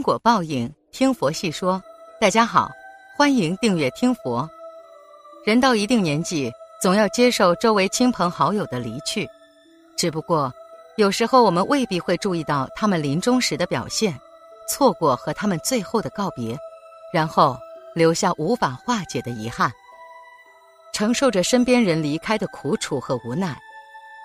[0.00, 1.78] 因果报应，听佛细说。
[2.18, 2.70] 大家好，
[3.18, 4.48] 欢迎订阅听佛。
[5.44, 9.28] 人到一定年纪，总要接受周围亲朋好友的离去。
[9.98, 10.50] 只不过，
[10.96, 14.18] 有时候我们未必会注意到他们临终时的表现，
[14.66, 16.58] 错过和他们最后的告别，
[17.12, 17.54] 然后
[17.94, 19.70] 留下无法化解的遗憾，
[20.94, 23.54] 承受着身边人离开的苦楚和无奈。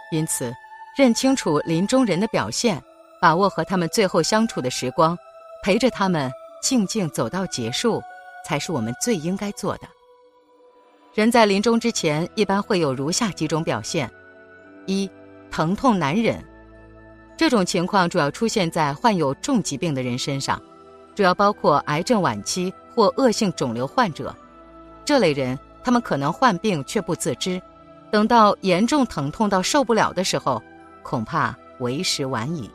[0.10, 0.55] 因此，
[0.98, 2.82] 认清楚临终人的表现，
[3.20, 5.18] 把握和他们最后相处的时光。
[5.66, 8.00] 陪着他们静静走到结束，
[8.46, 9.88] 才是我们最应该做的。
[11.16, 14.08] 人在临终之前，一般会有如下几种表现：
[14.86, 15.09] 一、
[15.50, 16.38] 疼痛难忍。
[17.36, 20.62] 这种情况主要出现在患有重疾病的人身上，
[21.16, 24.36] 主要包括癌症晚期或恶性肿瘤患者。
[25.04, 27.59] 这类人，他们可能患病却不自知，
[28.12, 30.62] 等到严重疼痛到受不了的时候，
[31.02, 32.70] 恐怕为时晚矣。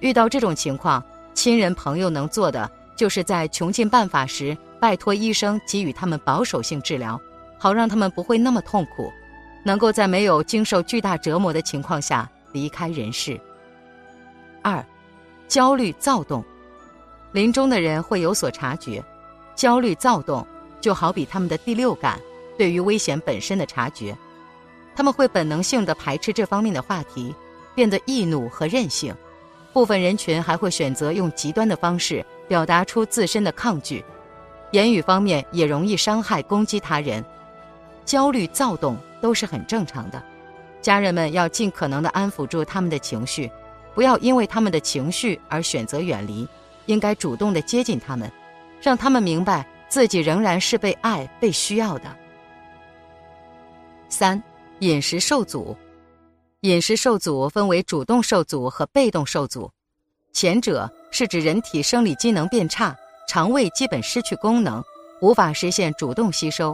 [0.00, 1.04] 遇到这种情况，
[1.36, 7.20] 亲人朋友能做的，就是在穷尽办法时，拜托医生给予他们保守性治疗，
[7.58, 9.12] 好让他们不会那么痛苦，
[9.62, 13.38] 能够在没有经受巨大折磨的情况下离开人世。
[14.62, 14.82] 二，
[15.46, 16.42] 焦虑躁动，
[17.32, 19.04] 临终的人会有所察觉，
[19.54, 20.44] 焦虑躁动
[20.80, 22.18] 就好比他们的第六感
[22.56, 24.16] 对于危险本身的察觉，
[24.96, 27.34] 他们会本能性的排斥这方面的话题，
[27.74, 29.14] 变得易怒和任性。
[29.76, 34.02] 部分人群还会选择用极端的方式表达出自身的抗拒，
[34.70, 37.22] 言语方面也容易伤害、攻击他人。
[38.02, 40.22] 焦虑、躁动都是很正常的，
[40.80, 43.52] 家人们要尽可能的安抚住他们的情绪，
[43.94, 46.48] 不要因为他们的情绪而选择远离，
[46.86, 48.32] 应该主动的接近他们，
[48.80, 52.16] 让他们明白自己仍然是被爱、被需要的。
[54.08, 54.42] 三、
[54.78, 55.76] 饮食受阻。
[56.62, 59.70] 饮食受阻分为主动受阻和被动受阻，
[60.32, 62.96] 前者是指人体生理机能变差，
[63.28, 64.82] 肠胃基本失去功能，
[65.20, 66.72] 无法实现主动吸收；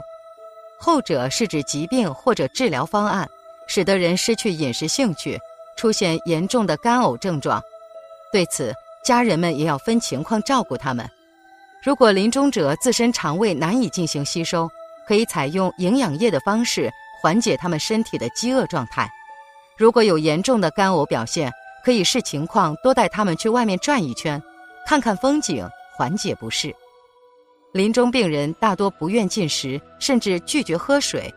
[0.78, 3.28] 后者是指疾病或者治疗方案
[3.66, 5.37] 使得人失去饮食兴趣，
[5.76, 7.60] 出现严重的干呕症状。
[8.32, 8.72] 对此，
[9.04, 11.10] 家人们也要分情况照顾他们。
[11.84, 14.70] 如果临终者自身肠胃难以进行吸收，
[15.09, 16.88] 可以采用营养液的方式
[17.20, 19.10] 缓解他们身体的饥饿状态。
[19.77, 21.53] 如果有严重的干呕表现，
[21.84, 24.41] 可以视情况多带他们去外面转一圈，
[24.87, 26.75] 看看风景，缓解不适。
[27.72, 31.32] 临终病人大多不愿进食，甚至拒绝喝水，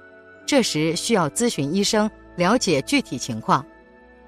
[0.46, 3.66] 这时需要咨询医生了解具体情况。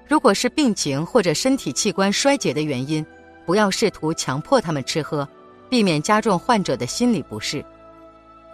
[0.06, 3.04] 如果是病情或者身体器官衰竭的原因，
[3.44, 5.28] 不要试图强迫他们吃喝，
[5.68, 7.62] 避免加重患者的心理不适。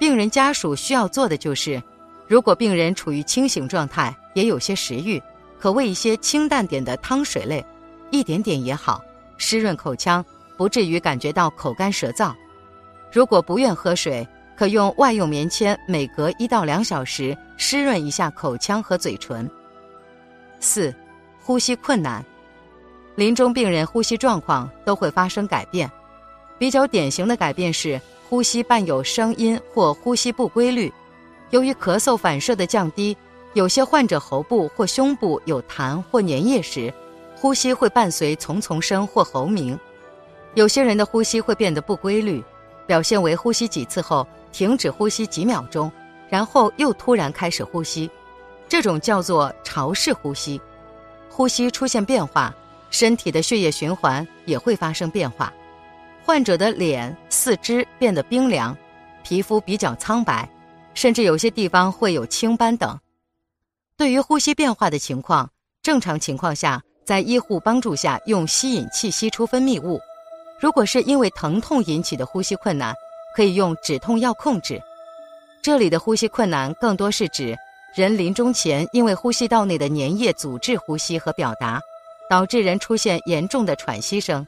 [0.00, 1.80] 病人家属需要做的就是，
[2.26, 5.22] 如果病人处于清醒状态，也有些食欲。
[5.58, 7.64] 可喂一些清淡点的汤水类，
[8.10, 9.02] 一点点也好，
[9.38, 10.24] 湿润口腔，
[10.56, 12.34] 不至于感觉到口干舌燥。
[13.12, 14.26] 如果不愿喝水，
[14.56, 19.50] 可用外用棉签每隔一到两小时湿润一下口腔和嘴唇。
[20.60, 20.94] 四，
[21.40, 22.24] 呼吸困难，
[23.16, 25.90] 临终病人呼吸状况都会发生改变，
[26.58, 30.92] 比较典型的改变是呼吸伴有声音或呼吸不规律，
[31.50, 33.16] 由于咳嗽反射的降低。
[33.54, 36.92] 有些患者喉部或胸部有痰或粘液时，
[37.36, 39.78] 呼吸会伴随丛丛声或喉鸣；
[40.54, 42.42] 有些人的呼吸会变得不规律，
[42.84, 45.90] 表现为呼吸几次后停止呼吸几秒钟，
[46.28, 48.10] 然后又突然开始呼吸，
[48.68, 50.60] 这种叫做潮式呼吸。
[51.30, 52.52] 呼吸出现变化，
[52.90, 55.52] 身体的血液循环也会发生变化。
[56.24, 58.76] 患者的脸、四肢变得冰凉，
[59.22, 60.48] 皮肤比较苍白，
[60.92, 62.98] 甚至有些地方会有青斑等。
[63.96, 65.48] 对于呼吸变化的情况，
[65.80, 70.00] 正常情况下，在医护帮助下用吸引器吸出分泌物；
[70.58, 72.92] 如果是因为疼痛引起的呼吸困难，
[73.36, 74.82] 可以用止痛药控制。
[75.62, 77.56] 这里的呼吸困难更多是指
[77.94, 81.80] 人临终前因为呼吸道内的粘液阻滞呼吸和表达，
[82.28, 84.44] 导致人出现严重的喘息声。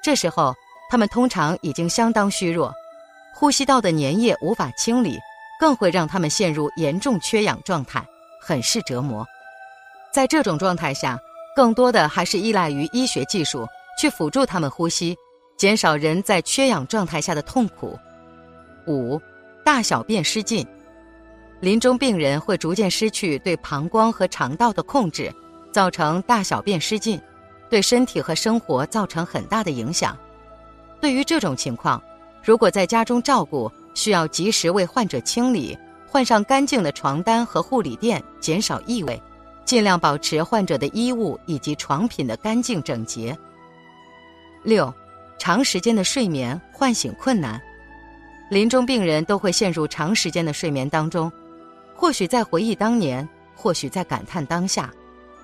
[0.00, 0.54] 这时候
[0.88, 2.72] 他们通常已经相当虚弱，
[3.34, 5.18] 呼吸道的粘液无法清理，
[5.58, 8.06] 更会让他们陷入严重缺氧状态。
[8.40, 9.26] 很是折磨，
[10.12, 11.20] 在这种状态下，
[11.54, 15.14] 更多的还是依赖于医学技术去辅助他们呼吸，
[15.58, 17.98] 减少人在缺氧状态下的痛苦。
[18.86, 19.20] 五，
[19.62, 20.66] 大小便失禁，
[21.60, 25.32] 临终病人会逐渐失去对膀胱和肠道的控制，
[25.70, 27.20] 造成大小便失禁，
[27.68, 30.16] 对身体和生活造成很大的影响。
[30.98, 32.02] 对于这种情况，
[32.42, 35.78] 如果在家中照顾，需要及时为患者清理。
[36.10, 39.22] 换上干净的床单和护理垫，减少异味，
[39.64, 43.36] 尽量保持患者的衣物以及床品的干净整洁。
[44.64, 44.92] 六，
[45.38, 47.62] 长时间的睡眠唤醒困难。
[48.50, 51.30] 临终病人都会陷入长时间的睡眠当中，
[51.94, 54.92] 或许在回忆当年，或许在感叹当下，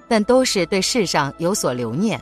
[0.08, 2.20] 但都是对世上有所留念。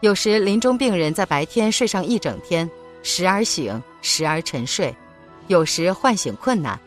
[0.00, 2.70] 有时临终病人在白天睡上一整天，
[3.02, 4.94] 时而醒，时而沉睡，
[5.48, 6.78] 有时唤醒困难，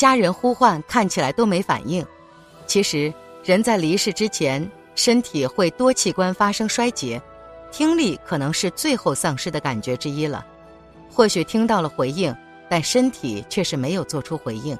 [0.00, 2.02] 家人呼唤看起来都没反应。
[2.66, 3.12] 其实
[3.44, 7.20] 人在离世之前，身体会多器官发生衰竭，
[7.70, 10.42] 听力可能是最后丧失的感觉之一了。
[11.10, 12.34] 或许听到了回应，
[12.66, 14.74] 但身体却是没有做出回应。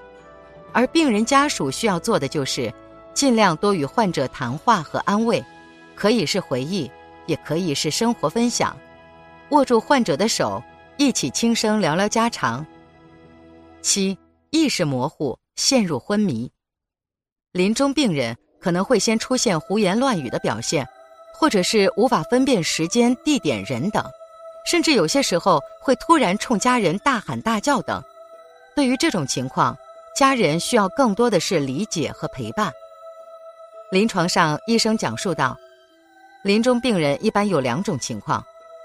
[0.73, 2.73] 而病人家属需要做的就是，
[3.13, 5.45] 尽量多与患者谈话和安慰，
[5.95, 6.91] 可以是回忆。
[7.27, 8.75] 也可以是生活分享，
[9.51, 10.63] 握住患者的手，
[10.97, 12.67] 一起轻声聊聊家常。
[13.83, 14.17] 七
[14.51, 16.51] 意识模糊，陷入昏迷。
[17.53, 20.87] 临终病人可能会先出现胡言乱语的表现，
[21.33, 24.05] 或者是无法分辨时间、地点、人等，
[24.67, 28.03] 甚至有些时候会突然冲家人大喊大叫等。
[28.75, 29.77] 对于这种情况，
[30.17, 32.73] 家人需要更多的是理解和陪伴。
[33.93, 35.57] 临床上，医生讲述道。
[36.43, 38.45] 临终病人一般有两种情况，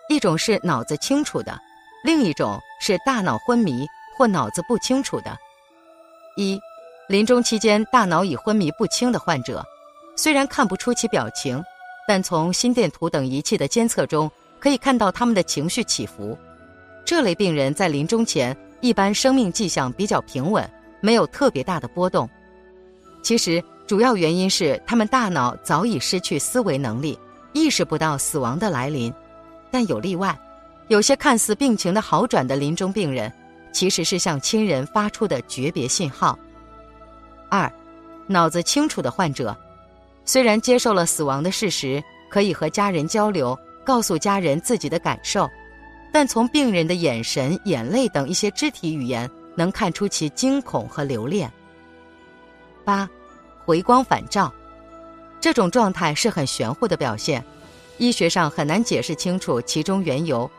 [0.09, 1.57] 一种是脑子清楚的，
[2.03, 3.87] 另一种是大脑昏迷
[4.17, 5.37] 或脑子不清楚的。
[6.35, 6.59] 一，
[7.07, 9.65] 临终期间大脑已昏迷不清的患者，
[10.15, 11.63] 虽然看不出其表情，
[12.07, 14.29] 但从心电图等仪器的监测中
[14.59, 16.37] 可以看到他们的情绪起伏。
[17.05, 20.69] 这类病人在临终前一般生命迹象比较平稳，
[21.01, 22.29] 没有特别大的波动。
[23.21, 27.17] 其实主要原因是他们大脑早已失去思维能力。
[27.53, 29.13] 意识不到死亡的来临，
[29.71, 30.37] 但有例外，
[30.89, 33.31] 有些看似病情的好转的临终病人，
[33.75, 36.39] 其实是向亲人发出的诀别信号。
[37.49, 37.69] 二，
[38.25, 39.53] 脑子清楚的患者，
[40.23, 45.49] 虽然接受了死亡的事实，可以和家人交流，告诉家人自己的感受，
[46.13, 51.51] 但从病人的眼神、眼泪等一些肢体语言，能看出其惊恐和留恋。
[52.85, 53.09] 八，
[53.65, 54.49] 回光返照。
[55.41, 57.43] 这种状态是很玄乎的表现，
[57.97, 60.49] 医学上很难解释清楚其中缘由。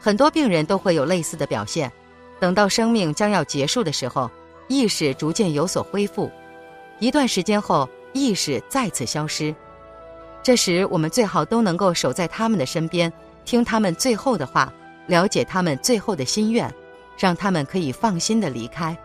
[0.00, 1.92] 很多病人都会有类似的表现，
[2.38, 4.30] 等到生命将要结束的时候，
[4.68, 6.30] 意识逐渐有所恢复，
[6.98, 9.54] 一段时间后意识再次消失。
[10.42, 13.12] 这时我们最好都能够守在他们的身边，
[13.44, 14.72] 听他们最后的话，
[15.06, 16.72] 了解他们最后的心愿，
[17.18, 18.96] 让他们可以放心的离开。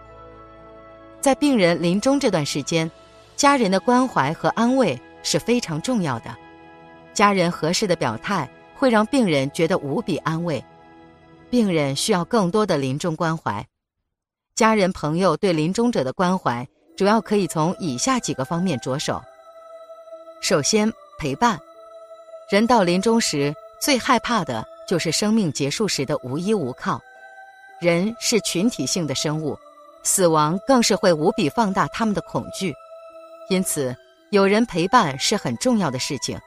[1.19, 2.89] 在病人临终这段时间，
[3.35, 4.99] 家人的关怀和安慰。
[5.23, 6.35] 是非常重要的，
[7.13, 10.65] 家人合适的表态会让病人觉得无比安慰。
[11.51, 13.67] 病人需要更多的临终关怀，
[14.55, 16.65] 家人朋友对临终者的关怀
[16.95, 19.21] 主要可以从以下几个方面着手。
[20.41, 20.89] 首先，
[21.19, 21.59] 陪伴。
[22.49, 27.01] 人到临终时，最害怕的就是生命结束时的无依无靠。
[27.81, 29.59] 人是群体性的生物，
[30.03, 32.73] 死亡更是会无比放大他们的恐惧，
[33.49, 33.93] 因此。
[34.29, 36.39] 有人陪伴是很重要的事情，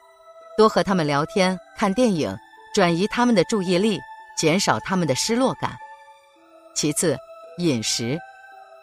[0.56, 2.34] 多和他们聊天、看电影，
[2.74, 4.00] 转移他们的注意力，
[4.36, 5.76] 减少他们的失落感。
[6.74, 7.16] 其次，
[7.58, 8.18] 饮食，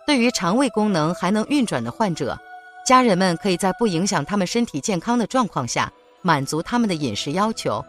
[0.06, 2.38] 对于肠胃功能还能运转的患者，
[2.86, 7.84] 家人们可以在不影响他们身体健康的状况下，满足他们的饮食要求。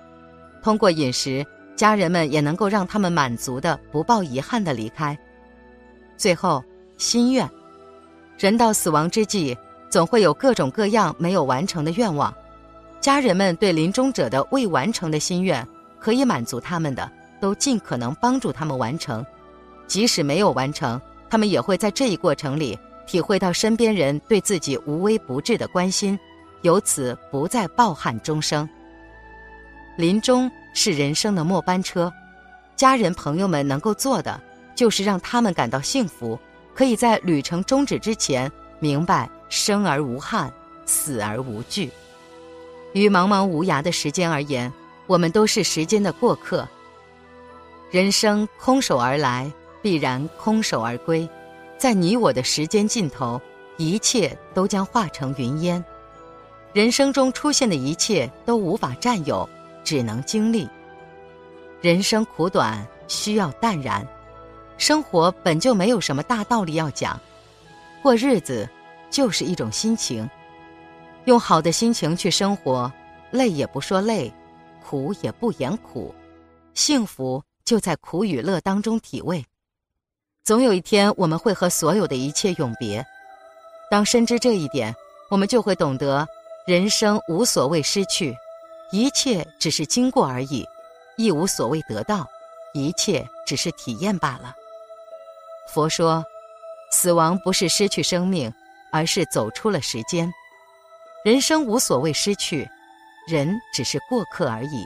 [0.63, 5.17] 通过饮食，家人们也能够让他们满足的、不抱遗憾的离开。
[6.17, 6.63] 最后，
[6.99, 7.49] 心愿，
[8.39, 9.57] 人到死亡之际。
[9.91, 12.35] 总会有各种各样没有完成的愿望，
[12.99, 15.69] 家人们对临终者的未完成的心愿，
[16.01, 19.27] 可以满足他们的，都尽可能帮助他们完成。
[19.89, 26.17] 即使没有完成，他们也会在这一过程里体会到身边人对自己无微不至的关心，
[26.61, 28.67] 由此不再抱憾终生。
[29.99, 32.13] 临终是人生的末班车，
[32.77, 34.41] 家人朋友们能够做的，
[34.77, 36.39] 就是让他们感到幸福，
[36.73, 39.29] 可以在旅程终止之前明白。
[39.49, 40.51] 生而无憾，
[40.87, 41.91] 死而无惧。
[42.95, 44.73] 于茫茫无涯的时间而言，
[45.07, 46.67] 我们都是时间的过客。
[47.93, 51.29] 人生空手而来，必然空手而归。
[51.77, 53.39] 在你我的时间尽头，
[53.77, 55.85] 一切都将化成云烟。
[56.73, 59.47] 人生中出现的一切都无法占有，
[59.85, 60.67] 只能经历。
[61.83, 64.09] 人生苦短，需要淡然。
[64.79, 67.21] 生活本就没有什么大道理要讲，
[68.03, 68.67] 过日子。
[69.11, 70.27] 就是一种心情，
[71.27, 72.91] 用好的心情去生活，
[73.31, 74.33] 累也不说累，
[74.83, 76.15] 苦也不言苦，
[76.73, 77.43] 幸福
[77.73, 79.43] 就在苦与乐当中体味。
[80.45, 83.03] 总有一天，我们会和所有的一切永别。
[83.91, 84.95] 当深知这一点，
[85.31, 86.29] 我们就会懂得，
[86.67, 88.37] 人生无所谓失去，
[88.91, 90.67] 一切只是经过而已，
[91.17, 92.29] 亦无所谓得到，
[92.75, 94.55] 一切只是体验罢了。
[95.73, 96.23] 佛说，
[96.91, 98.53] 死亡不是失去生命，
[98.93, 100.31] 而是走出了时间。
[101.25, 102.69] 人生无所谓失去，
[103.27, 104.85] 人只是过客而已。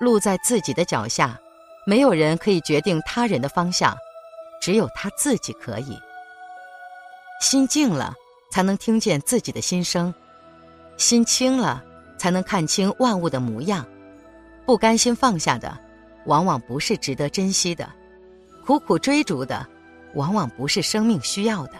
[0.00, 1.40] 路在自己的脚下，
[1.88, 3.96] 没有人可以决定他人的方向，
[4.60, 5.98] 只有他自己可以。
[7.40, 8.12] 心静了，
[8.50, 10.12] 才能听见自己的心声；
[10.98, 11.82] 心清了，
[12.18, 13.86] 才能看清万物的模样。
[14.66, 15.78] 不甘心放下的，
[16.26, 17.86] 往往不是值得珍惜的；
[18.66, 19.66] 苦苦追逐的，
[20.12, 21.72] 往往不是生命需要的。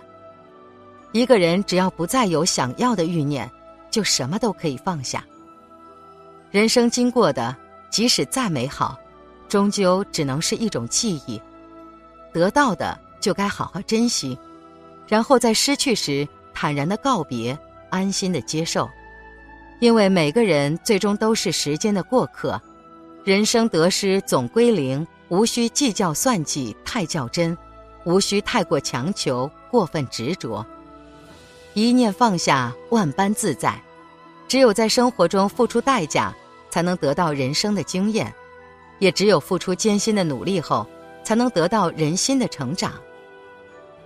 [1.12, 3.46] 一个人只要不再有想要的欲念，
[3.90, 5.22] 就什么都可以放下。
[6.50, 7.54] 人生经过的，
[7.90, 8.98] 即使再美好，
[9.48, 11.40] 终究只能是一种记忆；
[12.32, 14.38] 得到的，就该好好珍惜。
[15.06, 17.58] 然后在失去时坦然的告别，
[17.90, 18.88] 安心的接受，
[19.80, 22.60] 因为每个人最终都是时间的过客，
[23.24, 27.56] 人生得失总归零，无需计较算计太较真，
[28.04, 30.64] 无需太过强求过分执着，
[31.72, 33.80] 一念放下，万般自在。
[34.46, 36.34] 只有在生活中付出代价，
[36.70, 38.26] 才能得到人生的经验；
[38.98, 40.86] 也只有付出艰辛的努力后，
[41.22, 42.92] 才能得到人心的成长。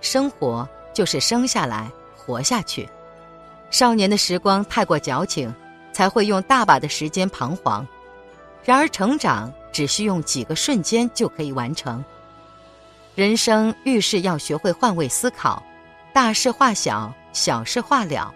[0.01, 0.67] 生活。
[0.93, 2.87] 就是生下来活下去，
[3.71, 5.51] 少年的时光太过矫情，
[5.91, 7.83] 才会用大把的时间彷徨。
[8.63, 12.05] 然而成长只需用几个瞬间就可以完成。
[13.15, 15.63] 人生遇事要学会换位思考，
[16.13, 18.31] 大事化小，小事化了，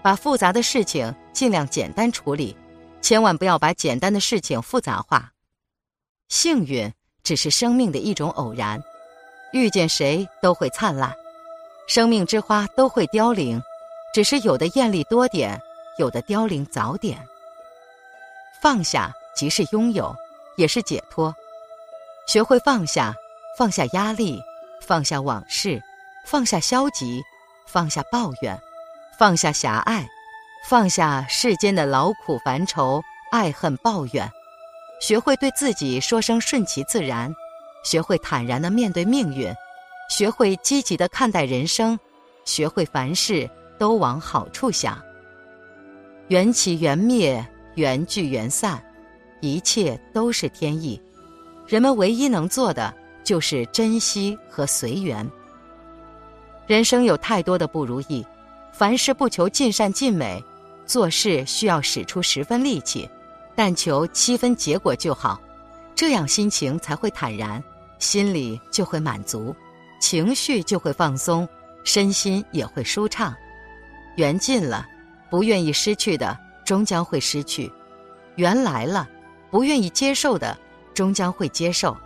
[0.00, 2.56] 把复杂的事情尽量简单处理，
[3.00, 5.32] 千万不要把简单的事情复杂化。
[6.28, 6.92] 幸运
[7.22, 8.82] 只是生命的一种偶然，
[9.52, 11.14] 遇见谁都会灿烂。
[11.86, 13.62] 生命之花都会凋零，
[14.12, 15.60] 只是有的艳丽多点，
[15.98, 17.18] 有的凋零早点。
[18.60, 20.14] 放下即是拥有，
[20.56, 21.34] 也是解脱。
[22.26, 23.14] 学会放下，
[23.56, 24.42] 放下压力，
[24.80, 25.80] 放下往事，
[26.26, 27.22] 放下消极，
[27.66, 28.60] 放下抱怨，
[29.16, 30.04] 放下狭隘，
[30.68, 34.28] 放下世间的劳苦烦愁、爱恨抱怨。
[35.00, 37.34] 学会对自己说声顺其自然，
[37.84, 39.52] 学会坦然的面对命运。
[40.08, 41.98] 学会积极的看待人生，
[42.44, 45.02] 学会凡事都往好处想。
[46.28, 48.80] 缘起缘灭，缘聚缘散，
[49.40, 51.00] 一切都是天意。
[51.66, 55.28] 人们唯一能做的就是珍惜和随缘。
[56.68, 58.24] 人生有太多的不如意，
[58.72, 60.42] 凡事不求尽善尽美，
[60.84, 63.10] 做事需要使出十分力气，
[63.56, 65.40] 但求七分结果就好，
[65.94, 67.62] 这样心情才会坦然，
[67.98, 69.56] 心里就会满足。
[69.98, 71.48] 情绪就会放松，
[71.82, 73.34] 身心也会舒畅。
[74.16, 74.86] 缘尽了，
[75.30, 77.72] 不愿意失去的终将会失去；
[78.34, 79.08] 缘来了，
[79.50, 80.56] 不愿意接受的
[80.92, 81.96] 终将会接受；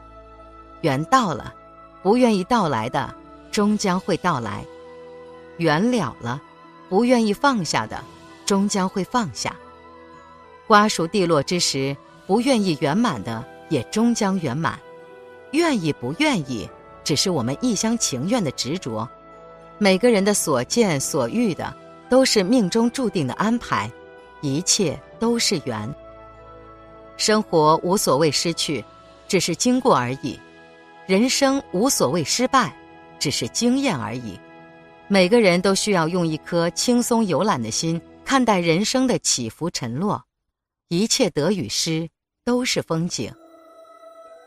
[0.83, 1.53] 缘到了，
[2.01, 3.13] 不愿意到来的
[3.51, 4.65] 终将会到来；
[5.57, 6.41] 缘了了，
[6.89, 8.01] 不愿意放下的
[8.47, 9.55] 终将会放下。
[10.71, 11.97] 瓜熟蒂落之时，
[12.29, 14.79] 不愿意圆满的也终将圆满。
[15.51, 16.71] 愿意不愿意？
[17.03, 19.09] 只是我们一厢情愿的执着，
[19.79, 21.75] 每个人的所见所遇的
[22.09, 23.91] 都是命中注定的安排，
[24.43, 25.93] 一切都是缘。
[27.17, 28.85] 生活无所谓失去，
[29.27, 30.39] 只是经过而已；
[31.05, 32.73] 人生无所谓失败，
[33.19, 34.39] 只是经验而已。
[35.09, 40.25] 每个人都需要用一颗轻松游览的心看待人生的起伏沉落，
[40.91, 42.09] 一切得与失
[42.45, 43.33] 都是风景。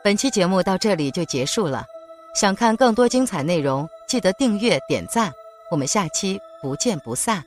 [0.03, 1.85] 本期节目到这里就结束了。
[2.35, 5.31] 想看更多精彩内容，记得订阅点赞，
[5.71, 7.41] 我们下期不见不散。